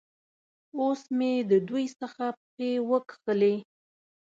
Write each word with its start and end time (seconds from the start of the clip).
اوس 0.79 1.01
مې 1.17 1.31
د 1.51 1.51
دوی 1.67 1.85
څخه 1.99 2.25
پښې 2.39 2.71
وکښلې. 2.89 3.55